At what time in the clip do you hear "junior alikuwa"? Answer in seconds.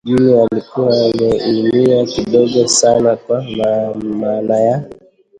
0.03-0.93